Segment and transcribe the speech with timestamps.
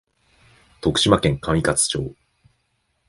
[0.81, 2.15] 徳島県上勝町